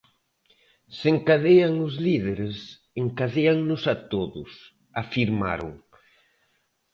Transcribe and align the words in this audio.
"Se 0.97 1.07
encadean 1.13 1.73
os 1.87 1.93
líderes, 2.05 2.55
encadéannos 3.03 3.83
a 3.93 3.95
todos", 4.13 4.49
afirmaron. 5.03 5.71